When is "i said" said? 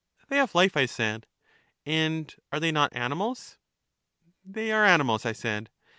0.75-1.27, 5.27-5.69